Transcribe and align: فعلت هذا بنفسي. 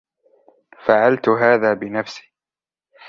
فعلت 0.85 1.29
هذا 1.29 1.73
بنفسي. 1.73 2.33